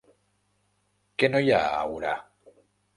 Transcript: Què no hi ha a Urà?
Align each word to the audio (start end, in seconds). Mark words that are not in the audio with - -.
Què 1.19 1.31
no 1.35 1.43
hi 1.47 1.55
ha 1.59 1.63
a 1.77 1.87
Urà? 1.95 2.19